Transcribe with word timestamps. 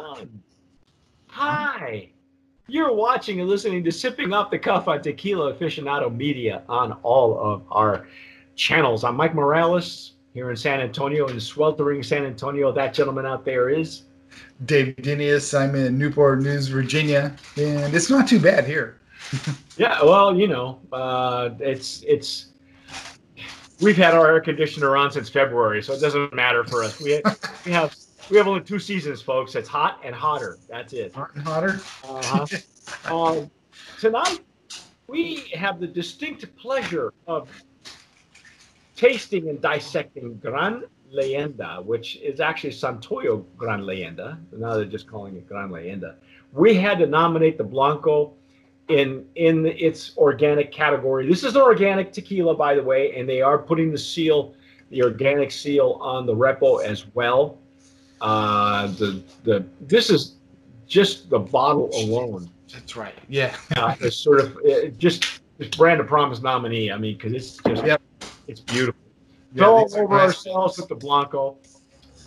son. 0.00 0.42
Hi. 1.28 2.08
You're 2.68 2.92
watching 2.92 3.40
and 3.40 3.48
listening 3.48 3.82
to 3.84 3.92
Sipping 3.92 4.32
Off 4.32 4.50
the 4.50 4.58
Cuff 4.58 4.88
on 4.88 5.02
Tequila 5.02 5.52
Aficionado 5.52 6.14
Media 6.14 6.62
on 6.68 6.92
all 7.02 7.38
of 7.38 7.64
our 7.70 8.06
channels. 8.54 9.04
I'm 9.04 9.16
Mike 9.16 9.34
Morales 9.34 10.12
here 10.32 10.50
in 10.50 10.56
San 10.56 10.80
Antonio, 10.80 11.26
in 11.28 11.40
sweltering 11.40 12.02
San 12.02 12.24
Antonio. 12.24 12.70
That 12.72 12.94
gentleman 12.94 13.26
out 13.26 13.44
there 13.44 13.68
is 13.68 14.02
Dave 14.66 14.94
Dinius. 14.96 15.58
I'm 15.58 15.74
in 15.74 15.98
Newport 15.98 16.42
News, 16.42 16.68
Virginia, 16.68 17.34
and 17.56 17.92
it's 17.92 18.08
not 18.08 18.28
too 18.28 18.38
bad 18.38 18.64
here. 18.64 19.00
yeah, 19.76 20.02
well, 20.02 20.36
you 20.36 20.46
know, 20.46 20.80
uh, 20.92 21.50
it's 21.58 22.02
it's 22.06 22.46
we've 23.80 23.96
had 23.96 24.14
our 24.14 24.28
air 24.28 24.40
conditioner 24.40 24.96
on 24.96 25.10
since 25.10 25.28
February, 25.28 25.82
so 25.82 25.92
it 25.92 26.00
doesn't 26.00 26.32
matter 26.32 26.64
for 26.64 26.84
us. 26.84 27.00
We 27.00 27.20
we 27.66 27.72
have 27.72 27.94
we 28.30 28.36
have 28.36 28.46
only 28.46 28.60
two 28.60 28.78
seasons, 28.78 29.20
folks. 29.20 29.54
It's 29.54 29.68
hot 29.68 30.00
and 30.04 30.14
hotter. 30.14 30.58
That's 30.68 30.92
it. 30.92 31.12
Hot 31.14 31.34
and 31.34 31.42
hotter. 31.42 31.80
Uh-huh. 32.04 32.46
uh, 33.06 33.46
tonight 33.98 34.40
we 35.08 35.50
have 35.54 35.80
the 35.80 35.86
distinct 35.86 36.44
pleasure 36.56 37.12
of 37.26 37.48
tasting 38.94 39.48
and 39.48 39.60
dissecting 39.60 40.38
Gran 40.38 40.84
Leyenda, 41.12 41.84
which 41.84 42.16
is 42.18 42.40
actually 42.40 42.70
Santoyo 42.70 43.44
Gran 43.56 43.82
Leyenda. 43.82 44.38
Now 44.52 44.74
they're 44.74 44.84
just 44.84 45.08
calling 45.08 45.36
it 45.36 45.48
Gran 45.48 45.70
Leyenda. 45.70 46.14
We 46.52 46.74
had 46.74 46.98
to 47.00 47.06
nominate 47.06 47.58
the 47.58 47.64
Blanco 47.64 48.34
in 48.88 49.24
in 49.34 49.66
its 49.66 50.16
organic 50.16 50.70
category. 50.70 51.26
This 51.26 51.42
is 51.42 51.56
an 51.56 51.62
organic 51.62 52.12
tequila, 52.12 52.54
by 52.54 52.74
the 52.74 52.82
way, 52.82 53.16
and 53.16 53.28
they 53.28 53.42
are 53.42 53.58
putting 53.58 53.90
the 53.90 53.98
seal, 53.98 54.54
the 54.90 55.02
organic 55.02 55.50
seal, 55.50 55.98
on 56.00 56.26
the 56.26 56.34
repo 56.34 56.84
as 56.84 57.06
well. 57.14 57.58
Uh, 58.20 58.86
the 58.88 59.22
the 59.44 59.64
this 59.80 60.10
is 60.10 60.36
just 60.86 61.30
the 61.30 61.38
bottle 61.38 61.88
alone. 61.94 62.50
That's 62.72 62.96
right. 62.96 63.14
Yeah. 63.28 63.56
uh, 63.76 63.94
it's 64.00 64.16
sort 64.16 64.40
of 64.40 64.56
it 64.64 64.98
just 64.98 65.40
it's 65.58 65.76
brand 65.76 66.00
of 66.00 66.06
promise 66.06 66.40
nominee. 66.40 66.90
I 66.92 66.96
mean, 66.98 67.16
because 67.16 67.32
it's 67.32 67.56
just 67.66 67.84
Yep. 67.84 68.02
it's 68.46 68.60
beautiful. 68.60 69.00
Yeah, 69.52 69.82
these 69.84 69.96
over 69.96 70.16
nice. 70.16 70.28
ourselves 70.28 70.78
with 70.78 70.88
the 70.88 70.94
Blanco. 70.94 71.58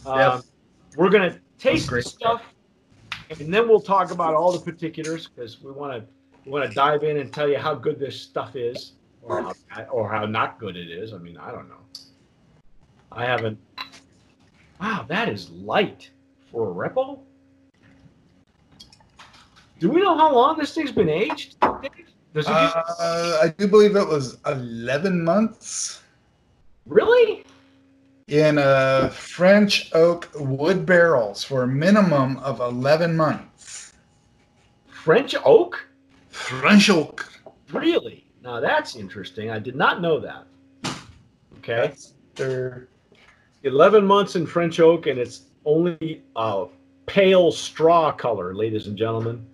Um, 0.05 0.19
Yep. 0.19 0.41
We're 0.97 1.09
gonna 1.09 1.39
taste 1.57 1.85
the 1.85 1.91
great. 1.91 2.05
stuff, 2.05 2.41
and 3.39 3.53
then 3.53 3.67
we'll 3.67 3.79
talk 3.79 4.11
about 4.11 4.33
all 4.35 4.51
the 4.51 4.59
particulars 4.59 5.27
because 5.27 5.61
we 5.61 5.71
want 5.71 5.93
to 5.93 6.05
we 6.45 6.51
want 6.51 6.67
to 6.69 6.75
dive 6.75 7.03
in 7.03 7.17
and 7.17 7.31
tell 7.33 7.47
you 7.47 7.57
how 7.57 7.73
good 7.73 7.97
this 7.99 8.19
stuff 8.19 8.55
is, 8.55 8.93
or 9.21 9.53
how 9.69 9.83
or 9.85 10.09
how 10.11 10.25
not 10.25 10.59
good 10.59 10.75
it 10.75 10.89
is. 10.91 11.13
I 11.13 11.17
mean, 11.17 11.37
I 11.37 11.51
don't 11.51 11.69
know. 11.69 11.77
I 13.11 13.25
haven't. 13.25 13.57
Wow, 14.83 15.05
that 15.07 15.29
is 15.29 15.49
light 15.49 16.09
for 16.51 16.69
a 16.69 16.89
repo. 16.89 17.19
Do 19.79 19.89
we 19.89 20.01
know 20.01 20.17
how 20.17 20.35
long 20.35 20.57
this 20.57 20.75
thing's 20.75 20.91
been 20.91 21.07
aged? 21.07 21.57
Does 21.61 22.47
it 22.47 22.49
Uh, 22.49 23.39
I 23.41 23.53
do 23.57 23.69
believe 23.69 23.95
it 23.95 24.05
was 24.05 24.39
11 24.45 25.23
months 25.23 26.01
really? 26.85 27.45
in 28.27 28.57
uh, 28.57 29.07
French 29.07 29.89
oak 29.95 30.29
wood 30.35 30.85
barrels 30.85 31.45
for 31.45 31.63
a 31.63 31.67
minimum 31.67 32.35
of 32.39 32.59
11 32.59 33.15
months. 33.15 33.93
French 34.89 35.33
oak? 35.45 35.87
French 36.27 36.89
oak. 36.89 37.31
Really? 37.71 38.25
Now 38.41 38.59
that's 38.59 38.97
interesting. 38.97 39.49
I 39.49 39.59
did 39.59 39.77
not 39.77 40.01
know 40.01 40.19
that. 40.19 40.43
Okay. 41.59 41.87
That's 41.87 42.15
their 42.35 42.89
11 43.63 44.05
months 44.05 44.35
in 44.35 44.45
French 44.45 44.79
oak, 44.79 45.07
and 45.07 45.17
it's 45.19 45.43
only 45.65 46.21
a 46.35 46.65
pale 47.05 47.51
straw 47.51 48.11
color, 48.11 48.53
ladies 48.53 48.87
and 48.87 48.97
gentlemen. 48.97 49.45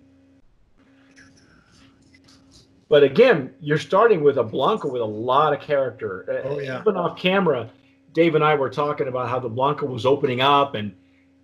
But 2.88 3.04
again, 3.04 3.54
you're 3.60 3.78
starting 3.78 4.22
with 4.22 4.38
a 4.38 4.42
Blanco 4.42 4.88
with 4.90 5.00
a 5.00 5.04
lot 5.04 5.52
of 5.52 5.60
character. 5.60 6.26
Uh, 6.28 6.48
Oh, 6.48 6.58
yeah. 6.58 6.80
Even 6.80 6.96
off 6.96 7.16
camera, 7.16 7.70
Dave 8.12 8.34
and 8.34 8.42
I 8.42 8.56
were 8.56 8.68
talking 8.70 9.06
about 9.06 9.28
how 9.28 9.38
the 9.38 9.48
Blanco 9.48 9.86
was 9.86 10.04
opening 10.04 10.40
up, 10.40 10.74
and 10.74 10.92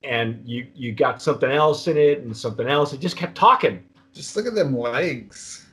and 0.02 0.42
you 0.44 0.66
you 0.74 0.92
got 0.92 1.22
something 1.22 1.50
else 1.50 1.86
in 1.86 1.96
it, 1.96 2.18
and 2.20 2.36
something 2.36 2.66
else. 2.66 2.92
It 2.92 2.98
just 3.00 3.16
kept 3.16 3.36
talking. 3.36 3.84
Just 4.12 4.34
look 4.34 4.46
at 4.46 4.56
them 4.56 4.76
legs. 4.76 5.66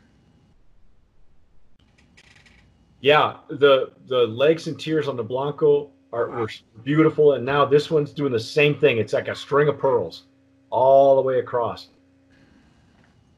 Yeah, 3.01 3.37
the 3.49 3.93
the 4.07 4.27
legs 4.27 4.67
and 4.67 4.79
tears 4.79 5.07
on 5.07 5.17
the 5.17 5.23
Blanco 5.23 5.89
are 6.13 6.29
were 6.29 6.49
beautiful, 6.83 7.33
and 7.33 7.45
now 7.45 7.65
this 7.65 7.89
one's 7.91 8.11
doing 8.11 8.31
the 8.31 8.39
same 8.39 8.75
thing. 8.75 8.97
It's 8.99 9.13
like 9.13 9.27
a 9.27 9.35
string 9.35 9.67
of 9.67 9.77
pearls, 9.77 10.23
all 10.69 11.15
the 11.15 11.21
way 11.21 11.39
across. 11.39 11.87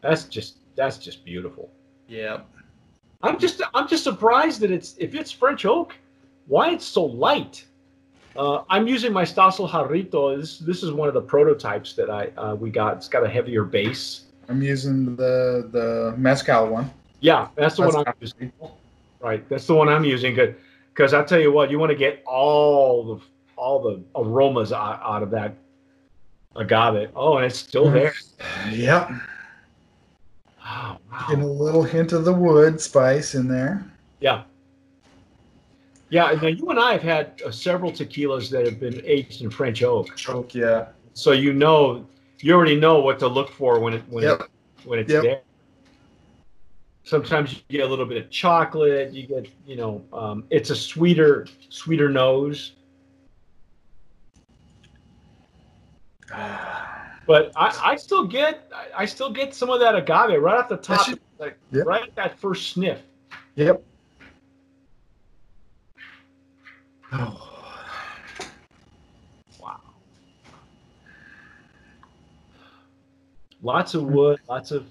That's 0.02 0.26
just 0.26 0.58
that's 0.76 0.98
just 0.98 1.26
beautiful. 1.26 1.72
Yeah. 2.08 2.42
I'm 3.24 3.40
just 3.40 3.62
I'm 3.74 3.88
just 3.88 4.04
surprised 4.04 4.60
that 4.60 4.72
it's 4.72 4.96
if 5.00 5.16
it's 5.16 5.32
French 5.32 5.66
oak, 5.66 5.96
why 6.48 6.72
it's 6.72 6.86
so 6.86 7.04
light. 7.06 7.66
Uh, 8.36 8.64
I'm 8.70 8.86
using 8.88 9.14
my 9.14 9.24
Stossel 9.24 9.70
Jarrito. 9.70 10.38
This 10.38 10.60
this 10.60 10.84
is 10.84 10.92
one 10.92 11.08
of 11.08 11.14
the 11.14 11.22
prototypes 11.22 11.94
that 11.94 12.10
I 12.10 12.28
uh, 12.38 12.56
we 12.56 12.70
got. 12.70 12.98
It's 12.98 13.08
got 13.08 13.24
a 13.24 13.30
heavier 13.30 13.64
base. 13.64 14.26
I'm 14.50 14.62
using 14.62 15.16
the 15.16 15.70
the 15.72 16.14
mezcal 16.18 16.68
one. 16.68 16.92
Yeah, 17.22 17.48
that's 17.56 17.78
the 17.78 17.84
one 17.84 17.96
I'm 17.96 18.14
using. 18.20 18.52
Right, 19.22 19.48
that's 19.50 19.66
the 19.66 19.74
one 19.74 19.90
I'm 19.90 20.04
using. 20.04 20.38
Because 20.96 21.14
I 21.14 21.24
tell 21.24 21.42
you 21.42 21.52
what, 21.52 21.70
you 21.70 21.78
want 21.78 21.90
to 21.90 21.96
get 21.98 22.24
all 22.26 23.04
the 23.16 23.22
all 23.58 23.82
the 23.82 24.02
aromas 24.16 24.72
out, 24.72 25.02
out 25.04 25.24
of 25.24 25.30
that 25.32 25.56
agave. 26.56 27.10
Oh, 27.16 27.36
and 27.36 27.46
it's 27.46 27.58
still 27.60 27.92
there. 27.92 28.14
Yep. 28.72 29.10
Oh, 30.68 30.98
wow. 31.12 31.28
a 31.30 31.36
little 31.36 31.84
hint 31.84 32.14
of 32.14 32.24
the 32.24 32.32
wood 32.34 32.80
spice 32.80 33.36
in 33.36 33.48
there. 33.48 33.86
Yeah. 34.22 34.44
Yeah, 36.10 36.32
now 36.42 36.48
you 36.48 36.70
and 36.70 36.80
I 36.80 36.94
have 36.94 37.02
had 37.02 37.42
uh, 37.46 37.52
several 37.52 37.92
tequilas 37.92 38.50
that 38.52 38.66
have 38.66 38.80
been 38.80 39.02
aged 39.06 39.42
in 39.42 39.50
French 39.50 39.84
oak, 39.84 40.16
Choke, 40.16 40.54
yeah. 40.56 40.88
so 41.14 41.32
you 41.34 41.52
know, 41.52 42.06
you 42.40 42.54
already 42.54 42.80
know 42.80 43.00
what 43.00 43.20
to 43.20 43.28
look 43.28 43.50
for 43.50 43.80
when 43.80 43.94
it 43.96 44.04
when 44.10 44.24
Yep. 44.24 44.42
it, 44.42 44.50
when 44.88 45.00
it's 45.00 45.12
Yep. 45.12 45.24
there. 45.24 45.42
Sometimes 47.06 47.54
you 47.54 47.60
get 47.70 47.82
a 47.82 47.86
little 47.88 48.08
bit 48.08 48.18
of 48.18 48.32
chocolate. 48.32 49.14
You 49.14 49.28
get, 49.28 49.48
you 49.66 49.76
know, 49.76 50.04
um, 50.12 50.44
it's 50.50 50.72
a 50.72 50.76
sweeter, 50.76 51.48
sweeter 51.70 52.10
nose. 52.10 52.74
But 57.28 57.52
I, 57.56 57.76
I 57.84 57.96
still 57.96 58.28
get, 58.28 58.72
I, 58.96 59.06
still 59.06 59.32
get 59.32 59.56
some 59.56 59.72
of 59.72 59.80
that 59.80 59.96
agave 59.96 60.40
right 60.40 60.60
off 60.60 60.70
the 60.70 60.78
top, 60.78 61.08
should- 61.08 61.20
like 61.40 61.58
Yep. 61.72 61.88
right 61.88 62.04
at 62.04 62.16
that 62.16 62.38
first 62.40 62.70
sniff. 62.70 63.02
Yep. 63.56 63.84
Oh. 67.12 67.52
Wow. 69.60 69.80
Lots 73.64 73.96
of 73.96 74.04
wood, 74.04 74.40
lots 74.48 74.70
of 74.70 74.86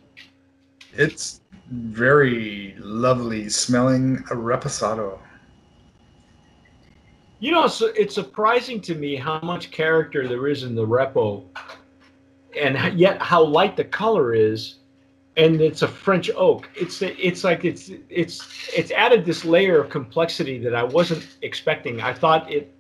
It's 0.93 1.41
very 1.71 2.77
lovely 2.79 3.49
smelling 3.49 4.19
reposado. 4.25 5.19
You 7.41 7.53
know, 7.53 7.67
so 7.67 7.87
it's 7.97 8.15
surprising 8.15 8.81
to 8.83 8.95
me 8.95 9.17
how 9.17 9.41
much 9.41 9.71
character 9.71 10.27
there 10.27 10.47
is 10.47 10.63
in 10.63 10.75
the 10.75 10.87
repo, 10.87 11.45
and 12.59 12.99
yet 12.99 13.21
how 13.21 13.45
light 13.45 13.77
the 13.77 13.85
color 13.85 14.35
is, 14.35 14.77
and 15.37 15.61
it's 15.61 15.83
a 15.83 15.89
French 15.89 16.31
oak. 16.37 16.71
It's 16.75 17.03
it's 17.03 17.45
like 17.45 17.65
it's 17.65 17.91
it's 18.09 18.71
it's 18.75 18.91
added 18.93 19.25
this 19.25 19.45
layer 19.45 19.81
of 19.81 19.91
complexity 19.91 20.59
that 20.59 20.75
I 20.75 20.85
wasn't 20.85 21.37
expecting. 21.43 22.01
I 22.01 22.15
thought 22.15 22.51
it, 22.51 22.73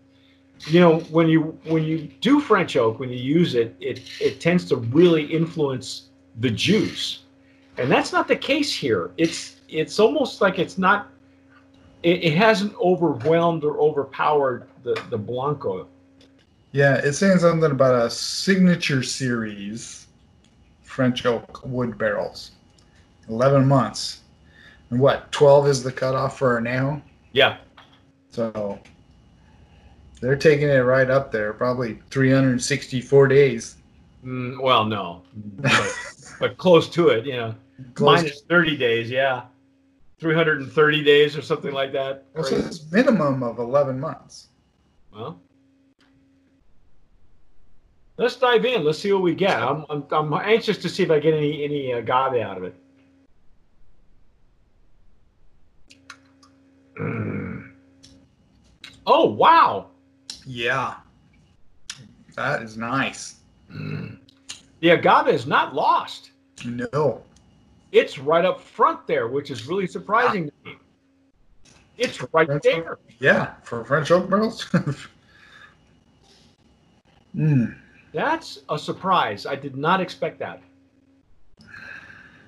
you 0.66 0.80
know, 0.80 1.00
when 1.10 1.28
you 1.28 1.58
when 1.64 1.82
you 1.82 2.10
do 2.20 2.40
French 2.40 2.76
oak, 2.76 3.00
when 3.00 3.10
you 3.10 3.18
use 3.18 3.54
it, 3.54 3.76
it 3.80 4.00
it 4.20 4.40
tends 4.40 4.64
to 4.66 4.76
really 4.76 5.24
influence 5.24 6.10
the 6.40 6.50
juice, 6.50 7.23
and 7.76 7.90
that's 7.90 8.12
not 8.12 8.28
the 8.28 8.36
case 8.36 8.74
here. 8.74 9.10
It's 9.16 9.56
it's 9.68 9.98
almost 9.98 10.40
like 10.40 10.58
it's 10.58 10.78
not 10.78 11.08
it, 12.02 12.22
it 12.24 12.34
hasn't 12.34 12.74
overwhelmed 12.76 13.64
or 13.64 13.78
overpowered 13.78 14.68
the, 14.82 15.00
the 15.10 15.18
Blanco. 15.18 15.88
Yeah, 16.72 17.00
it's 17.02 17.18
saying 17.18 17.38
something 17.38 17.70
about 17.70 17.94
a 17.94 18.10
signature 18.10 19.02
series 19.02 20.06
French 20.82 21.26
oak 21.26 21.64
wood 21.64 21.98
barrels. 21.98 22.52
11 23.28 23.66
months. 23.66 24.20
And 24.90 25.00
what, 25.00 25.32
12 25.32 25.68
is 25.68 25.82
the 25.82 25.90
cutoff 25.90 26.38
for 26.38 26.60
Anejo? 26.60 27.00
Yeah. 27.32 27.56
So 28.28 28.78
they're 30.20 30.36
taking 30.36 30.68
it 30.68 30.80
right 30.80 31.08
up 31.10 31.32
there, 31.32 31.52
probably 31.52 31.98
364 32.10 33.28
days. 33.28 33.76
Mm, 34.24 34.60
well, 34.62 34.84
no, 34.84 35.22
but, 35.34 35.98
but 36.40 36.56
close 36.58 36.88
to 36.90 37.08
it. 37.08 37.26
You 37.26 37.36
know, 37.36 37.54
Close 37.94 38.22
minus 38.22 38.42
thirty 38.42 38.76
days. 38.76 39.10
Yeah, 39.10 39.44
three 40.18 40.34
hundred 40.34 40.60
and 40.60 40.70
thirty 40.70 41.02
days 41.02 41.36
or 41.36 41.42
something 41.42 41.72
like 41.72 41.92
that. 41.92 42.24
Well, 42.34 42.44
so 42.44 42.56
it's 42.56 42.90
minimum 42.92 43.42
of 43.42 43.58
11 43.58 43.98
months. 43.98 44.48
Well, 45.12 45.40
Let's 48.16 48.36
dive 48.36 48.64
in. 48.64 48.84
Let's 48.84 49.00
see 49.00 49.12
what 49.12 49.22
we 49.22 49.34
get. 49.34 49.60
I'm, 49.60 49.84
I'm, 49.90 50.04
I'm 50.12 50.32
anxious 50.34 50.78
to 50.78 50.88
see 50.88 51.02
if 51.02 51.10
I 51.10 51.18
get 51.18 51.34
any 51.34 51.64
any 51.64 51.92
agave 51.92 52.40
out 52.40 52.56
of 52.56 52.64
it. 52.64 52.74
Mm. 57.00 57.70
Oh 59.06 59.26
wow! 59.26 59.90
Yeah. 60.46 60.94
That 62.36 62.62
is 62.62 62.78
nice. 62.78 63.40
Mm. 63.70 64.16
The 64.80 64.90
agave 64.90 65.28
is 65.28 65.46
not 65.46 65.74
lost. 65.74 66.30
No. 66.64 67.22
It's 67.94 68.18
right 68.18 68.44
up 68.44 68.60
front 68.60 69.06
there, 69.06 69.28
which 69.28 69.52
is 69.52 69.68
really 69.68 69.86
surprising 69.86 70.46
to 70.46 70.52
me. 70.64 70.76
It's 71.96 72.20
right 72.32 72.44
French 72.44 72.64
there. 72.64 72.92
oak? 72.94 73.00
Yeah, 73.20 73.54
for 73.62 73.84
French 73.84 74.10
oak 74.10 74.28
barrels. 74.28 74.64
mm. 77.36 77.72
That's 78.12 78.58
a 78.68 78.76
surprise. 78.76 79.46
I 79.46 79.54
did 79.54 79.76
not 79.76 80.00
expect 80.00 80.40
that. 80.40 80.60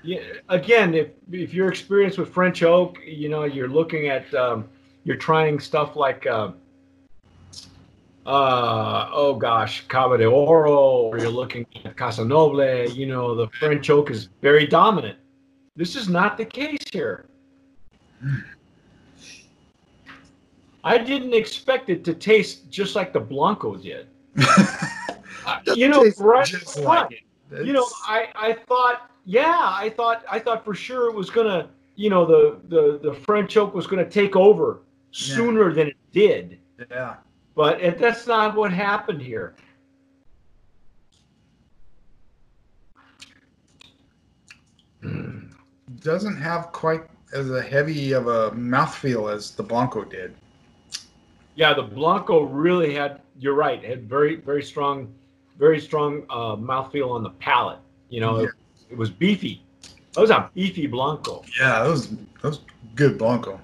Yeah, 0.02 0.18
again, 0.48 0.94
if 0.94 1.10
if 1.30 1.54
you're 1.54 1.68
experienced 1.68 2.18
with 2.18 2.28
French 2.28 2.64
oak, 2.64 2.98
you 3.04 3.28
know 3.28 3.44
you're 3.44 3.68
looking 3.68 4.08
at 4.08 4.32
um, 4.34 4.68
you're 5.04 5.16
trying 5.16 5.60
stuff 5.60 5.94
like 5.94 6.26
uh, 6.26 6.50
uh, 8.26 9.10
oh 9.12 9.36
gosh, 9.38 9.86
Cava 9.86 10.18
de 10.18 10.26
Oro, 10.26 11.10
or 11.10 11.18
you're 11.18 11.28
looking 11.28 11.64
at 11.84 11.96
Casa 11.96 12.24
Noble. 12.24 12.88
You 12.88 13.06
know 13.06 13.36
the 13.36 13.46
French 13.60 13.90
oak 13.90 14.10
is 14.10 14.28
very 14.42 14.66
dominant. 14.66 15.18
This 15.76 15.94
is 15.94 16.08
not 16.08 16.38
the 16.38 16.44
case 16.44 16.82
here. 16.90 17.26
I 20.82 20.98
didn't 20.98 21.34
expect 21.34 21.90
it 21.90 22.04
to 22.04 22.14
taste 22.14 22.70
just 22.70 22.96
like 22.96 23.12
the 23.12 23.20
Blanco 23.20 23.76
did. 23.76 24.08
Uh, 25.46 25.60
you 25.76 25.86
know, 25.86 26.04
right? 26.18 26.76
like 26.78 27.24
you 27.62 27.72
know, 27.72 27.86
I, 28.04 28.26
I 28.34 28.52
thought, 28.52 29.12
yeah, 29.24 29.68
I 29.70 29.90
thought, 29.90 30.24
I 30.28 30.40
thought 30.40 30.64
for 30.64 30.74
sure 30.74 31.08
it 31.08 31.14
was 31.14 31.30
gonna, 31.30 31.68
you 31.94 32.10
know, 32.10 32.26
the 32.26 32.58
the 32.68 32.98
the 33.00 33.14
French 33.14 33.56
oak 33.56 33.72
was 33.72 33.86
gonna 33.86 34.10
take 34.10 34.34
over 34.34 34.80
sooner 35.12 35.72
than 35.72 35.86
it 35.86 35.96
did, 36.10 36.58
yeah. 36.90 37.18
but 37.54 37.80
it, 37.80 37.96
that's 37.98 38.26
not 38.26 38.56
what 38.56 38.72
happened 38.72 39.22
here. 39.22 39.54
Doesn't 46.00 46.36
have 46.36 46.72
quite 46.72 47.02
as 47.32 47.50
a 47.50 47.62
heavy 47.62 48.12
of 48.12 48.26
a 48.26 48.50
mouthfeel 48.52 49.32
as 49.32 49.52
the 49.52 49.62
Blanco 49.62 50.04
did. 50.04 50.34
Yeah, 51.54 51.74
the 51.74 51.82
Blanco 51.82 52.42
really 52.42 52.92
had. 52.94 53.20
You're 53.38 53.54
right. 53.54 53.82
Had 53.84 54.08
very 54.08 54.36
very 54.36 54.62
strong, 54.62 55.12
very 55.58 55.80
strong 55.80 56.22
uh, 56.30 56.56
mouthfeel 56.56 57.10
on 57.10 57.22
the 57.22 57.30
palate. 57.30 57.78
You 58.08 58.20
know, 58.20 58.40
Yeah. 58.40 58.46
it, 58.46 58.50
it 58.90 58.96
was 58.98 59.10
beefy. 59.10 59.62
That 60.14 60.20
was 60.22 60.30
a 60.30 60.50
beefy 60.54 60.86
Blanco. 60.86 61.44
Yeah, 61.58 61.82
that 61.82 61.88
was 61.88 62.08
that 62.08 62.42
was 62.42 62.60
good 62.94 63.16
Blanco. 63.18 63.60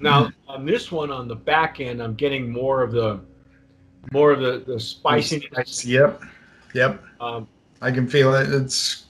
Now 0.00 0.30
on 0.48 0.64
this 0.64 0.90
one 0.90 1.10
on 1.10 1.28
the 1.28 1.36
back 1.36 1.80
end, 1.80 2.02
I'm 2.02 2.14
getting 2.14 2.50
more 2.50 2.82
of 2.82 2.92
the 2.92 3.20
more 4.12 4.32
of 4.32 4.40
the 4.40 4.62
the 4.66 4.80
spiciness. 4.80 5.84
Yep. 5.84 6.22
Yep. 6.74 7.02
Um, 7.20 7.46
I 7.82 7.90
can 7.90 8.08
feel 8.08 8.34
it. 8.34 8.50
It's 8.50 9.06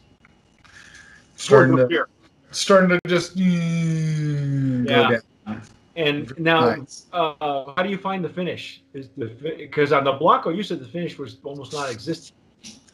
starting 1.41 1.77
to 1.77 2.07
starting 2.51 2.91
to 2.91 3.01
just 3.07 3.37
mm, 3.37 4.89
Yeah. 4.89 5.09
go 5.09 5.21
down. 5.47 5.63
And 5.97 6.33
now, 6.39 6.77
Nice. 6.77 7.07
uh, 7.13 7.35
how 7.41 7.83
do 7.83 7.89
you 7.89 7.99
find 7.99 8.25
the 8.25 8.29
finish? 8.29 8.83
Is 8.95 9.09
the 9.17 9.27
because 9.57 9.93
on 9.93 10.05
the 10.05 10.13
Blanco 10.13 10.51
you 10.51 10.63
said 10.63 10.81
the 10.81 10.87
finish 10.87 11.19
was 11.19 11.39
almost 11.43 11.73
non-existent. 11.73 12.37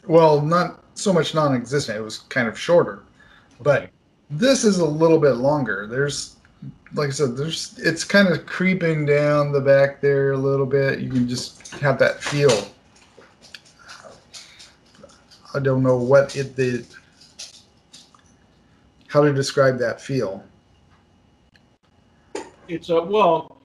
Well, 0.07 0.41
not 0.41 0.83
so 0.95 1.13
much 1.13 1.35
non-existent. 1.35 1.97
It 1.97 2.01
was 2.01 2.19
kind 2.19 2.47
of 2.47 2.57
shorter, 2.57 3.03
but 3.61 3.89
this 4.29 4.63
is 4.63 4.79
a 4.79 4.85
little 4.85 5.19
bit 5.19 5.33
longer. 5.33 5.85
There's, 5.87 6.37
like 6.93 7.09
I 7.09 7.11
said, 7.11 7.37
there's 7.37 7.77
it's 7.77 8.03
kind 8.03 8.29
of 8.29 8.45
creeping 8.45 9.05
down 9.05 9.51
the 9.51 9.61
back 9.61 10.01
there 10.01 10.31
a 10.31 10.37
little 10.37 10.65
bit. 10.65 10.99
You 10.99 11.09
can 11.09 11.27
just 11.27 11.69
have 11.75 11.99
that 11.99 12.23
feel. 12.23 12.67
I 15.53 15.59
don't 15.59 15.83
know 15.83 15.97
what 15.97 16.35
it 16.35 16.55
the 16.55 16.85
how 19.17 19.23
to 19.23 19.33
describe 19.33 19.79
that 19.79 19.99
feel. 19.99 20.43
It's 22.67 22.89
a 22.89 23.01
well, 23.01 23.61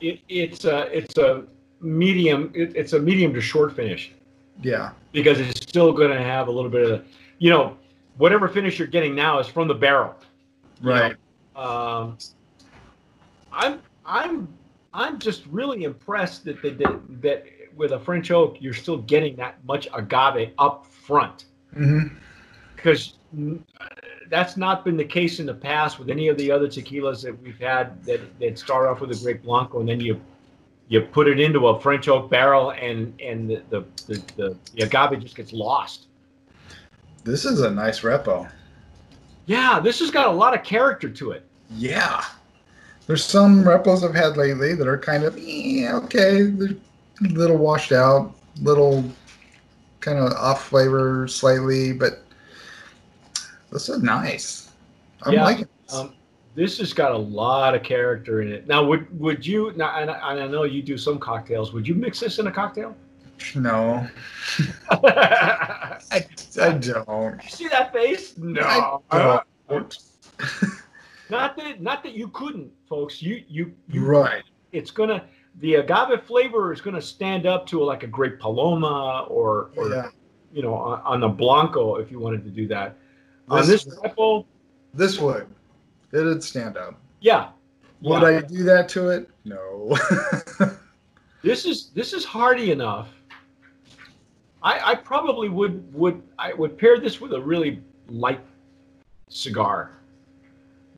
it, 0.00 0.20
it's 0.28 0.64
a 0.64 0.96
it's 0.96 1.16
a 1.16 1.44
medium. 1.80 2.52
It, 2.54 2.76
it's 2.76 2.92
a 2.92 2.98
medium 2.98 3.32
to 3.34 3.40
short 3.40 3.74
finish 3.74 4.12
Yeah, 4.60 4.90
because 5.12 5.40
it's 5.40 5.62
still 5.62 5.92
going 5.92 6.10
to 6.10 6.22
have 6.22 6.48
a 6.48 6.50
little 6.50 6.70
bit 6.70 6.90
of, 6.90 7.06
you 7.38 7.50
know, 7.50 7.76
whatever 8.18 8.48
finish 8.48 8.78
you're 8.78 8.88
getting 8.88 9.14
now 9.14 9.38
is 9.38 9.46
from 9.46 9.68
the 9.68 9.74
barrel. 9.74 10.14
know. 10.82 10.90
right. 10.90 11.16
Um, 11.56 12.18
I'm 13.52 13.80
I'm 14.04 14.48
I'm 14.92 15.18
just 15.18 15.46
really 15.46 15.84
impressed 15.84 16.44
that 16.44 16.60
they 16.60 16.72
did 16.72 17.22
that 17.22 17.46
with 17.76 17.92
a 17.92 17.98
French 17.98 18.30
oak 18.30 18.56
you're 18.60 18.74
still 18.74 18.98
getting 18.98 19.34
that 19.36 19.64
much 19.64 19.88
agave 19.94 20.52
up 20.58 20.86
front 20.86 21.46
Mm-hmm. 21.76 22.14
because 22.76 23.14
that's 24.28 24.56
not 24.56 24.84
been 24.84 24.96
the 24.96 25.04
case 25.04 25.40
in 25.40 25.46
the 25.46 25.54
past 25.54 25.98
with 25.98 26.08
any 26.10 26.28
of 26.28 26.36
the 26.38 26.50
other 26.50 26.66
tequilas 26.66 27.22
that 27.22 27.40
we've 27.42 27.58
had 27.58 28.02
that 28.04 28.20
that 28.40 28.58
start 28.58 28.88
off 28.88 29.00
with 29.00 29.10
a 29.10 29.22
great 29.22 29.42
blanco 29.42 29.80
and 29.80 29.88
then 29.88 30.00
you 30.00 30.20
you 30.88 31.00
put 31.00 31.28
it 31.28 31.40
into 31.40 31.68
a 31.68 31.80
French 31.80 32.08
oak 32.08 32.30
barrel 32.30 32.70
and 32.70 33.18
and 33.20 33.48
the 33.48 33.62
the, 33.70 33.84
the, 34.06 34.22
the, 34.36 34.56
the 34.74 34.82
agave 34.82 35.20
just 35.20 35.36
gets 35.36 35.52
lost. 35.52 36.06
This 37.24 37.44
is 37.44 37.60
a 37.60 37.70
nice 37.70 38.00
repo. 38.00 38.50
Yeah, 39.46 39.80
this 39.80 39.98
has 40.00 40.10
got 40.10 40.26
a 40.26 40.30
lot 40.30 40.54
of 40.54 40.62
character 40.62 41.08
to 41.08 41.32
it. 41.32 41.46
Yeah. 41.70 42.24
There's 43.06 43.24
some 43.24 43.66
repos 43.66 44.02
I've 44.02 44.14
had 44.14 44.36
lately 44.36 44.74
that 44.74 44.86
are 44.86 44.98
kind 44.98 45.24
of 45.24 45.36
eh, 45.36 45.90
okay, 45.92 46.42
they're 46.44 46.76
a 47.24 47.28
little 47.28 47.56
washed 47.56 47.92
out, 47.92 48.34
little 48.60 49.04
kind 50.00 50.18
of 50.18 50.32
off 50.32 50.68
flavor 50.68 51.28
slightly, 51.28 51.92
but 51.92 52.23
this 53.74 53.88
is 53.88 54.02
nice. 54.02 54.70
I'm 55.24 55.32
Yeah, 55.34 55.44
liking 55.44 55.66
this. 55.84 55.94
Um, 55.94 56.14
this 56.54 56.78
has 56.78 56.92
got 56.92 57.10
a 57.10 57.16
lot 57.18 57.74
of 57.74 57.82
character 57.82 58.40
in 58.40 58.50
it. 58.50 58.68
Now, 58.68 58.84
would 58.84 59.18
would 59.18 59.44
you? 59.44 59.72
Now, 59.74 59.96
and 59.98 60.08
I, 60.10 60.30
and 60.32 60.40
I 60.44 60.46
know 60.46 60.62
you 60.62 60.80
do 60.82 60.96
some 60.96 61.18
cocktails. 61.18 61.72
Would 61.72 61.86
you 61.86 61.94
mix 61.96 62.20
this 62.20 62.38
in 62.38 62.46
a 62.46 62.52
cocktail? 62.52 62.94
no, 63.56 64.06
I, 64.90 65.98
I 66.62 66.70
don't. 66.72 67.42
You 67.42 67.50
see 67.50 67.68
that 67.68 67.92
face? 67.92 68.38
No. 68.38 69.02
I 69.10 69.40
don't. 69.68 69.98
Not 71.30 71.56
that 71.56 71.82
not 71.82 72.02
that 72.04 72.12
you 72.12 72.28
couldn't, 72.28 72.70
folks. 72.88 73.20
You 73.20 73.42
you, 73.48 73.72
you 73.88 74.04
Right. 74.04 74.44
It's 74.72 74.90
gonna 74.92 75.24
the 75.60 75.76
agave 75.76 76.22
flavor 76.24 76.72
is 76.72 76.80
gonna 76.80 77.02
stand 77.02 77.46
up 77.46 77.66
to 77.68 77.82
like 77.82 78.02
a 78.04 78.06
great 78.06 78.38
paloma 78.38 79.26
or 79.28 79.70
or 79.76 79.88
Yeah. 79.90 80.08
you 80.52 80.62
know 80.62 80.74
on, 80.74 81.00
on 81.04 81.20
the 81.20 81.28
blanco 81.28 81.96
if 81.96 82.10
you 82.12 82.20
wanted 82.20 82.44
to 82.44 82.50
do 82.50 82.68
that. 82.68 82.96
On 83.48 83.66
This, 83.66 83.84
this 83.84 83.98
apple, 84.04 84.46
this 84.92 85.18
would. 85.20 85.46
It'd 86.12 86.42
stand 86.44 86.76
up. 86.76 86.98
yeah. 87.20 87.48
Would 88.02 88.20
yeah. 88.22 88.28
I 88.28 88.40
do 88.42 88.62
that 88.64 88.88
to 88.90 89.08
it? 89.08 89.30
No. 89.46 89.96
this 91.42 91.64
is 91.64 91.86
this 91.94 92.12
is 92.12 92.22
hearty 92.24 92.70
enough. 92.70 93.08
I, 94.62 94.92
I 94.92 94.94
probably 94.94 95.48
would 95.48 95.92
would 95.94 96.22
I 96.38 96.52
would 96.52 96.76
pair 96.76 97.00
this 97.00 97.20
with 97.20 97.32
a 97.32 97.40
really 97.40 97.80
light 98.08 98.40
cigar, 99.28 99.92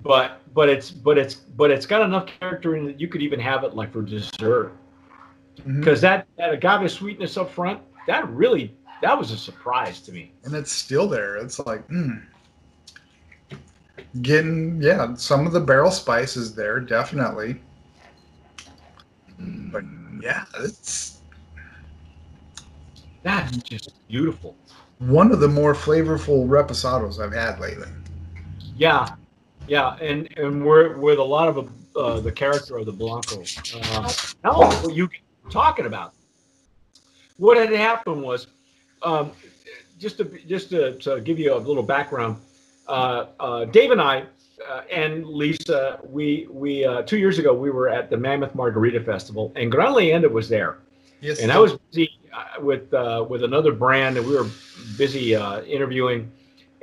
but 0.02 0.40
but 0.52 0.68
it's 0.68 0.90
but 0.90 1.16
it's 1.16 1.34
but 1.36 1.70
it's 1.70 1.86
got 1.86 2.02
enough 2.02 2.26
character 2.40 2.74
in 2.76 2.90
it. 2.90 3.00
You 3.00 3.06
could 3.08 3.22
even 3.22 3.38
have 3.38 3.62
it 3.64 3.74
like 3.74 3.92
for 3.92 4.02
dessert 4.02 4.72
Mhm. 5.62 5.78
because 5.78 6.00
that 6.00 6.26
that 6.38 6.52
agave 6.52 6.90
sweetness 6.90 7.36
up 7.38 7.50
front 7.50 7.80
that 8.06 8.28
really 8.28 8.74
that 9.00 9.16
was 9.16 9.30
a 9.30 9.36
surprise 9.38 10.00
to 10.02 10.12
me. 10.12 10.32
and 10.44 10.54
it's 10.54 10.72
still 10.72 11.08
there. 11.08 11.36
It's 11.36 11.58
like, 11.60 11.86
mm. 11.88 12.20
Getting 14.22 14.80
yeah, 14.82 15.14
some 15.14 15.46
of 15.46 15.52
the 15.52 15.60
barrel 15.60 15.90
spice 15.90 16.36
is 16.36 16.54
there 16.54 16.80
definitely, 16.80 17.60
but 19.38 19.84
yeah, 20.22 20.44
it's 20.60 21.20
That's 23.22 23.56
just 23.58 24.06
beautiful. 24.08 24.56
one 24.98 25.32
of 25.32 25.40
the 25.40 25.48
more 25.48 25.74
flavorful 25.74 26.46
reposados 26.46 27.22
I've 27.22 27.32
had 27.32 27.58
lately. 27.60 27.88
Yeah, 28.76 29.08
yeah, 29.68 29.96
and 30.00 30.28
and 30.38 30.64
we're 30.64 30.96
with 30.96 31.18
a 31.18 31.24
lot 31.24 31.48
of 31.48 31.70
uh, 31.96 32.20
the 32.20 32.32
character 32.32 32.76
of 32.76 32.86
the 32.86 32.92
Blanco. 32.92 33.42
Uh, 33.74 34.12
what 34.82 34.94
you 34.94 35.08
talking 35.50 35.86
about? 35.86 36.12
What 37.38 37.56
had 37.56 37.70
happened 37.70 38.22
was, 38.22 38.46
um, 39.02 39.32
just 39.98 40.18
to 40.18 40.24
just 40.46 40.70
to, 40.70 40.96
to 40.98 41.20
give 41.20 41.38
you 41.38 41.54
a 41.54 41.58
little 41.58 41.82
background, 41.82 42.38
Dave 42.88 43.90
and 43.90 44.00
I 44.00 44.24
uh, 44.68 44.82
and 44.90 45.26
Lisa, 45.26 45.98
we 46.04 46.46
we 46.50 46.84
uh, 46.84 47.02
two 47.02 47.18
years 47.18 47.38
ago 47.38 47.54
we 47.54 47.70
were 47.70 47.88
at 47.88 48.10
the 48.10 48.16
Mammoth 48.16 48.54
Margarita 48.54 49.00
Festival, 49.00 49.52
and 49.56 49.70
Gran 49.70 49.92
Leyenda 49.92 50.30
was 50.30 50.48
there, 50.48 50.78
Yes. 51.20 51.40
and 51.40 51.52
I 51.52 51.58
was 51.58 51.74
busy 51.90 52.10
uh, 52.32 52.62
with 52.62 52.92
uh, 52.94 53.24
with 53.28 53.42
another 53.44 53.72
brand, 53.72 54.16
and 54.16 54.26
we 54.26 54.34
were 54.34 54.46
busy 54.96 55.34
uh, 55.36 55.62
interviewing, 55.62 56.30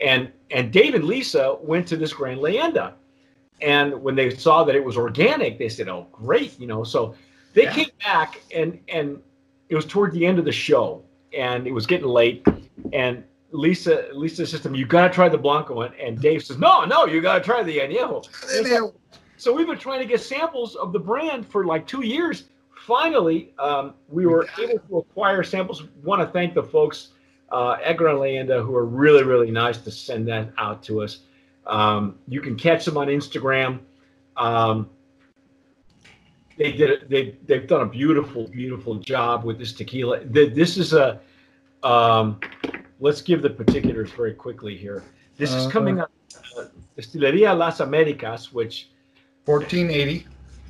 and 0.02 0.32
and 0.52 0.72
Dave 0.72 0.94
and 0.96 1.04
Lisa 1.06 1.58
went 1.62 1.88
to 1.88 1.98
this 1.98 2.14
Gran 2.14 2.38
Leyenda, 2.38 2.94
and 3.62 4.02
when 4.02 4.16
they 4.16 4.30
saw 4.30 4.64
that 4.64 4.76
it 4.76 4.84
was 4.84 4.98
organic, 4.98 5.58
they 5.58 5.70
said, 5.70 5.88
"Oh, 5.90 6.08
great!" 6.12 6.60
You 6.60 6.68
know, 6.68 6.84
so 6.84 7.16
they 7.54 7.64
Yeah. 7.64 7.74
came 7.74 7.90
back, 8.04 8.42
and 8.56 8.80
and 8.88 9.20
it 9.70 9.76
was 9.76 9.86
toward 9.86 10.12
the 10.14 10.26
end 10.26 10.38
of 10.40 10.46
the 10.46 10.52
show, 10.52 11.02
and 11.36 11.66
it 11.66 11.72
was 11.72 11.88
getting 11.88 12.08
late, 12.08 12.46
and 12.94 13.24
Lisa 13.54 14.08
Lisa 14.14 14.46
says 14.46 14.62
to 14.62 14.70
me, 14.70 14.80
"You 14.80 14.86
got 14.86 15.08
to 15.08 15.14
try 15.14 15.30
the 15.30 15.38
Blanco," 15.38 15.76
one." 15.76 15.94
and 16.02 16.20
Dave 16.20 16.44
says, 16.44 16.58
"No, 16.58 16.86
no, 16.86 17.06
you 17.06 17.22
got 17.22 17.36
to 17.36 17.42
try 17.42 17.62
the 17.64 17.78
Añejo." 17.78 18.26
So 19.38 19.54
we've 19.54 19.68
been 19.68 19.78
trying 19.78 20.00
to 20.00 20.06
get 20.06 20.22
samples 20.22 20.76
of 20.76 20.92
the 20.92 21.00
brand 21.00 21.46
for 21.46 21.66
like 21.66 21.86
two 21.86 22.04
years. 22.04 22.46
Finally, 22.88 23.54
um, 23.60 23.94
we 24.10 24.26
were 24.26 24.48
able 24.60 24.80
to 24.80 24.98
acquire 24.98 25.44
samples. 25.44 25.84
Want 26.04 26.22
to 26.22 26.28
thank 26.28 26.54
the 26.54 26.64
folks 26.64 27.10
uh, 27.52 27.78
at 27.84 27.98
Gran 27.98 28.16
Leyenda 28.16 28.66
who 28.66 28.76
are 28.76 28.86
really, 28.86 29.24
really 29.24 29.52
nice 29.52 29.78
to 29.78 29.92
send 29.92 30.28
that 30.28 30.52
out 30.58 30.82
to 30.84 31.02
us. 31.02 31.20
Um, 31.68 32.18
you 32.28 32.42
can 32.42 32.58
catch 32.58 32.86
them 32.86 32.98
on 32.98 33.08
Instagram. 33.08 33.80
Um, 34.36 34.90
they 36.58 36.72
did 36.72 36.90
it. 36.90 37.10
They 37.10 37.38
they've 37.46 37.68
done 37.68 37.82
a 37.82 37.86
beautiful, 37.86 38.48
beautiful 38.48 38.96
job 38.96 39.44
with 39.44 39.60
this 39.60 39.74
tequila. 39.74 40.22
This 40.26 40.78
is 40.78 40.94
a. 40.94 41.20
Um, 41.84 42.40
let's 43.04 43.22
give 43.22 43.42
the 43.42 43.50
particulars 43.50 44.10
very 44.12 44.34
quickly 44.34 44.78
here. 44.78 45.04
This 45.38 45.54
is 45.54 45.66
Uh, 45.68 45.70
coming 45.70 46.00
up. 46.00 46.12
Uh, 46.58 46.66
Destilería 46.98 47.56
Las 47.56 47.82
Americas, 47.82 48.54
which 48.54 48.90
1480. 49.46 50.26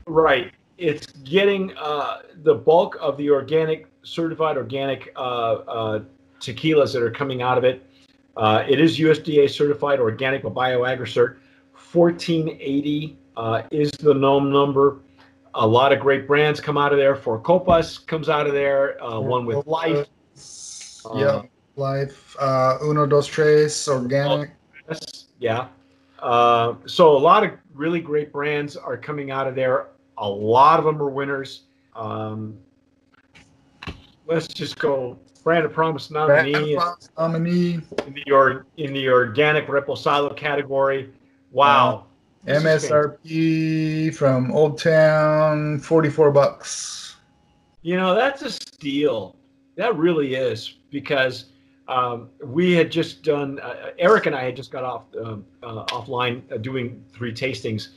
Right. 0.07 0.51
It's 0.79 1.05
getting 1.23 1.71
uh, 1.77 2.23
the 2.43 2.55
bulk 2.55 2.97
of 2.99 3.17
the 3.17 3.29
organic, 3.29 3.87
certified 4.01 4.57
organic 4.57 5.13
uh, 5.15 5.19
uh, 5.19 5.99
tequilas 6.39 6.91
that 6.93 7.03
are 7.03 7.11
coming 7.11 7.43
out 7.43 7.59
of 7.59 7.63
it. 7.63 7.85
Uh, 8.35 8.63
it 8.67 8.79
is 8.79 8.97
USDA 8.97 9.47
certified 9.47 9.99
organic 9.99 10.41
BioAgricert. 10.43 11.37
1480 11.93 13.17
uh, 13.37 13.61
is 13.69 13.91
the 13.91 14.13
NOM 14.13 14.51
number. 14.51 15.01
A 15.53 15.67
lot 15.67 15.91
of 15.93 15.99
great 15.99 16.25
brands 16.25 16.59
come 16.59 16.79
out 16.79 16.91
of 16.91 16.97
there. 16.97 17.15
4 17.15 17.39
Copas 17.41 17.99
comes 17.99 18.27
out 18.27 18.47
of 18.47 18.53
there. 18.53 19.01
Uh, 19.03 19.19
one 19.19 19.45
with 19.45 19.67
Life. 19.67 20.07
Yeah, 21.15 21.43
life. 21.75 22.35
Uh, 22.39 22.77
uno, 22.83 23.05
dos, 23.05 23.27
tres, 23.27 23.87
organic. 23.87 24.51
Yes, 24.89 25.25
yeah. 25.39 25.67
Uh, 26.19 26.75
so 26.85 27.15
a 27.15 27.19
lot 27.19 27.43
of 27.43 27.51
really 27.73 27.99
great 27.99 28.31
brands 28.31 28.75
are 28.75 28.97
coming 28.97 29.31
out 29.31 29.47
of 29.47 29.55
there. 29.55 29.87
A 30.17 30.27
lot 30.27 30.79
of 30.79 30.85
them 30.85 31.01
are 31.01 31.09
winners. 31.09 31.63
Um, 31.95 32.57
let's 34.25 34.47
just 34.47 34.79
go. 34.79 35.17
Brand 35.43 35.65
of 35.65 35.73
Promise 35.73 36.09
nominee 36.09 36.75
Brand 36.75 37.09
nominee. 37.17 37.73
in 38.07 38.13
the 38.13 38.31
or, 38.31 38.65
in 38.77 38.93
the 38.93 39.09
organic 39.09 39.67
reposado 39.67 40.35
category. 40.37 41.11
Wow. 41.51 42.05
Is 42.45 42.63
MSRP 42.63 44.15
from 44.15 44.51
Old 44.51 44.77
Town, 44.77 45.79
44 45.79 46.31
bucks. 46.31 47.17
You 47.81 47.97
know, 47.97 48.15
that's 48.15 48.41
a 48.41 48.51
steal. 48.51 49.35
That 49.75 49.97
really 49.97 50.35
is 50.35 50.75
because 50.91 51.45
um, 51.87 52.29
we 52.43 52.73
had 52.73 52.91
just 52.91 53.23
done. 53.23 53.59
Uh, 53.59 53.91
Eric 53.99 54.25
and 54.25 54.35
I 54.35 54.43
had 54.43 54.55
just 54.55 54.71
got 54.71 54.83
off 54.83 55.03
um 55.21 55.45
uh, 55.61 55.85
offline 55.85 56.41
uh, 56.51 56.57
doing 56.57 57.03
three 57.13 57.33
tastings, 57.33 57.89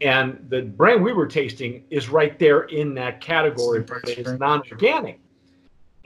and 0.00 0.44
the 0.48 0.62
brand 0.62 1.02
we 1.02 1.12
were 1.12 1.26
tasting 1.26 1.84
is 1.90 2.08
right 2.08 2.38
there 2.38 2.62
in 2.64 2.94
that 2.94 3.20
category. 3.20 3.80
But 3.80 4.08
It's 4.08 4.30
non-organic, 4.38 5.20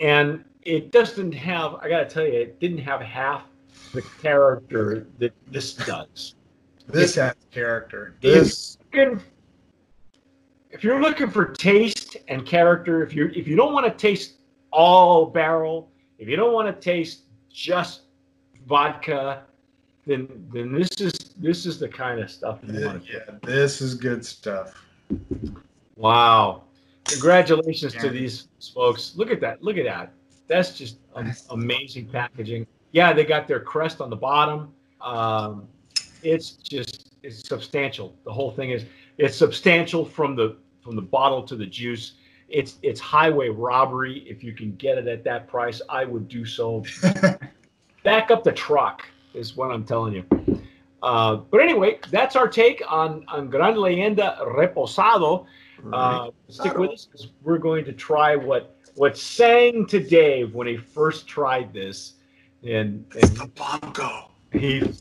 and 0.00 0.44
it 0.62 0.90
doesn't 0.90 1.32
have. 1.32 1.74
I 1.76 1.88
got 1.88 2.08
to 2.08 2.14
tell 2.14 2.26
you, 2.26 2.32
it 2.32 2.58
didn't 2.60 2.78
have 2.78 3.00
half 3.00 3.44
the 3.92 4.02
character 4.22 5.06
that 5.18 5.32
this 5.50 5.74
does. 5.74 6.34
This 6.88 7.14
has 7.14 7.34
character. 7.52 8.16
This 8.20 8.76
looking- 8.92 9.20
if 10.72 10.84
you're 10.84 11.00
looking 11.00 11.30
for 11.30 11.46
taste 11.46 12.16
and 12.28 12.46
character, 12.46 13.02
if 13.02 13.14
you 13.14 13.30
if 13.34 13.46
you 13.48 13.56
don't 13.56 13.72
want 13.72 13.86
to 13.86 13.92
taste 13.92 14.34
all 14.72 15.26
barrel, 15.26 15.90
if 16.20 16.28
you 16.28 16.36
don't 16.36 16.52
want 16.52 16.68
to 16.68 16.80
taste 16.80 17.22
just 17.50 18.02
vodka, 18.66 19.42
then 20.06 20.28
then 20.52 20.72
this 20.72 20.90
is 21.00 21.12
this 21.38 21.64
is 21.66 21.80
the 21.80 21.88
kind 21.88 22.20
of 22.20 22.30
stuff 22.30 22.58
you 22.62 22.86
want 22.86 23.06
to. 23.06 23.12
yeah, 23.12 23.38
this 23.42 23.80
is 23.80 23.94
good 23.94 24.24
stuff. 24.24 24.84
Wow! 25.96 26.64
Congratulations 27.06 27.94
to 27.94 28.10
these 28.10 28.48
folks. 28.72 29.14
Look 29.16 29.30
at 29.30 29.40
that! 29.40 29.62
Look 29.62 29.78
at 29.78 29.84
that! 29.84 30.12
That's 30.46 30.76
just 30.76 30.98
am- 31.16 31.32
amazing 31.48 32.08
packaging. 32.08 32.66
Yeah, 32.92 33.12
they 33.14 33.24
got 33.24 33.48
their 33.48 33.60
crest 33.60 34.00
on 34.00 34.10
the 34.10 34.16
bottom. 34.16 34.74
Um, 35.00 35.66
it's 36.22 36.50
just 36.50 37.14
it's 37.22 37.48
substantial. 37.48 38.14
The 38.24 38.32
whole 38.32 38.50
thing 38.50 38.70
is 38.70 38.84
it's 39.16 39.36
substantial 39.36 40.04
from 40.04 40.36
the 40.36 40.56
from 40.84 40.96
the 40.96 41.02
bottle 41.02 41.42
to 41.44 41.56
the 41.56 41.66
juice. 41.66 42.12
It's 42.50 42.78
it's 42.82 43.00
highway 43.00 43.48
robbery. 43.48 44.24
If 44.28 44.42
you 44.42 44.52
can 44.52 44.74
get 44.76 44.98
it 44.98 45.06
at 45.06 45.24
that 45.24 45.46
price, 45.48 45.80
I 45.88 46.04
would 46.04 46.28
do 46.28 46.44
so. 46.44 46.84
Back 48.04 48.30
up 48.30 48.42
the 48.44 48.52
truck 48.52 49.06
is 49.34 49.56
what 49.56 49.70
I'm 49.70 49.84
telling 49.84 50.14
you. 50.14 50.24
Uh, 51.02 51.36
but 51.36 51.60
anyway, 51.60 51.98
that's 52.10 52.36
our 52.36 52.48
take 52.48 52.82
on 52.90 53.24
on 53.28 53.48
Gran 53.48 53.74
Leyenda 53.74 54.38
Reposado. 54.56 55.46
Uh, 55.92 56.30
stick 56.48 56.76
with 56.76 56.90
us 56.90 57.08
'cause 57.10 57.28
we're 57.42 57.56
going 57.58 57.84
to 57.86 57.92
try 57.92 58.36
what 58.36 58.76
what 58.96 59.16
sang 59.16 59.86
to 59.86 60.00
Dave 60.02 60.54
when 60.54 60.66
he 60.66 60.76
first 60.76 61.26
tried 61.26 61.72
this, 61.72 62.14
and, 62.68 63.04
it's 63.14 63.30
the 63.30 63.42
and 63.44 63.54
Blanco. 63.54 64.30
he 64.52 64.92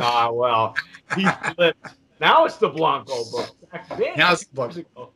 ah 0.00 0.30
well 0.30 0.74
he 1.16 1.26
flipped. 1.54 1.88
Now 2.20 2.44
it's 2.44 2.56
the 2.56 2.68
Blanco, 2.68 3.24
but 3.36 3.52
back 3.72 3.88
then 3.98 4.12
Now 4.16 4.32
it's 4.32 4.46
the 4.46 4.54
Blanco. 4.54 5.10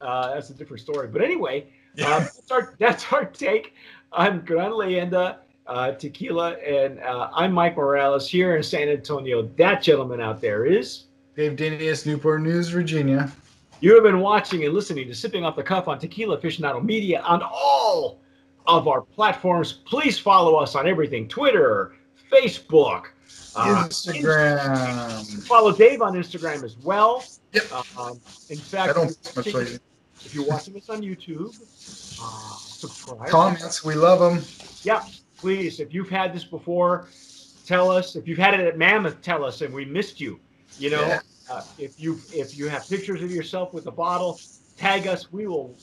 Uh, 0.00 0.34
that's 0.34 0.50
a 0.50 0.54
different 0.54 0.80
story. 0.80 1.08
But 1.08 1.22
anyway, 1.22 1.66
uh, 2.02 2.20
that's 2.20 2.50
our 2.50 2.74
that's 2.78 3.12
our 3.12 3.24
take 3.24 3.74
on 4.12 4.44
Gran 4.44 4.72
Leyenda 4.72 5.38
uh, 5.66 5.92
tequila, 5.92 6.52
and 6.54 7.00
uh, 7.00 7.30
I'm 7.34 7.52
Mike 7.52 7.76
Morales 7.76 8.28
here 8.28 8.56
in 8.56 8.62
San 8.62 8.88
Antonio. 8.88 9.42
That 9.56 9.82
gentleman 9.82 10.20
out 10.20 10.40
there 10.40 10.64
is. 10.64 11.04
Dave 11.36 11.56
Dinius, 11.56 12.06
Newport 12.06 12.42
News, 12.42 12.68
Virginia. 12.68 13.30
You 13.80 13.94
have 13.94 14.04
been 14.04 14.20
watching 14.20 14.64
and 14.64 14.72
listening 14.72 15.06
to 15.08 15.14
Sipping 15.14 15.44
Off 15.44 15.54
the 15.54 15.62
Cuff 15.62 15.86
on 15.86 15.98
Tequila 15.98 16.38
Aficionado 16.38 16.82
Media 16.82 17.20
on 17.20 17.42
all 17.42 18.20
of 18.66 18.88
our 18.88 19.02
platforms. 19.02 19.72
Please 19.72 20.18
follow 20.18 20.56
us 20.56 20.74
on 20.74 20.88
everything 20.88 21.28
Twitter, 21.28 21.94
Facebook, 22.32 23.08
uh, 23.56 23.84
Instagram. 23.88 25.42
Follow 25.46 25.72
Dave 25.72 26.02
on 26.02 26.14
Instagram 26.14 26.62
as 26.62 26.76
well. 26.78 27.24
Yep. 27.52 27.72
Um, 27.98 28.20
in 28.50 28.58
I 28.58 28.60
fact, 28.60 28.94
don't 28.94 29.10
if 29.10 29.36
much 29.36 29.46
you're, 29.46 29.62
if 29.62 30.34
you're 30.34 30.46
watching 30.46 30.74
this 30.74 30.88
on 30.90 31.00
YouTube, 31.02 31.48
uh, 32.20 32.56
subscribe. 32.58 33.28
Comments, 33.28 33.84
we 33.84 33.94
love 33.94 34.20
them. 34.20 34.42
Yeah, 34.82 35.04
please. 35.36 35.80
If 35.80 35.94
you've 35.94 36.10
had 36.10 36.34
this 36.34 36.44
before, 36.44 37.08
tell 37.64 37.90
us. 37.90 38.16
If 38.16 38.28
you've 38.28 38.38
had 38.38 38.54
it 38.54 38.60
at 38.60 38.76
Mammoth, 38.78 39.20
tell 39.22 39.44
us, 39.44 39.62
and 39.62 39.72
we 39.72 39.84
missed 39.84 40.20
you. 40.20 40.38
You 40.78 40.90
know, 40.90 41.00
Yeah. 41.06 41.20
uh, 41.50 41.62
if 41.78 41.98
you 42.00 42.20
if 42.32 42.56
you 42.58 42.68
have 42.68 42.88
pictures 42.88 43.22
of 43.22 43.30
yourself 43.30 43.72
with 43.72 43.86
a 43.86 43.90
bottle, 43.92 44.38
tag 44.76 45.06
us. 45.06 45.32
We 45.32 45.46
will 45.46 45.74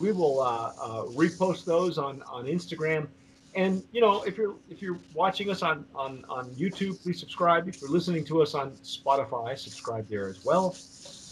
we 0.00 0.12
will 0.12 0.40
uh, 0.40 0.72
uh, 0.80 1.02
repost 1.06 1.64
those 1.64 1.98
on 1.98 2.22
on 2.22 2.46
Instagram. 2.46 3.06
And 3.54 3.82
you 3.92 4.00
know, 4.00 4.22
if 4.22 4.36
you're 4.36 4.54
if 4.68 4.80
you're 4.80 4.98
watching 5.14 5.50
us 5.50 5.62
on 5.62 5.84
on 5.94 6.24
on 6.28 6.50
YouTube, 6.50 7.02
please 7.02 7.18
subscribe. 7.18 7.68
If 7.68 7.80
you're 7.80 7.90
listening 7.90 8.24
to 8.26 8.42
us 8.42 8.54
on 8.54 8.72
Spotify, 8.82 9.58
subscribe 9.58 10.08
there 10.08 10.28
as 10.28 10.44
well. 10.44 10.76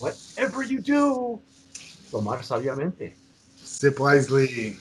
Whatever 0.00 0.62
you 0.62 0.80
do, 0.80 1.40
tomar 2.10 2.38
sabiamente. 2.38 3.12
Sip 3.56 4.00
wisely. 4.00 4.76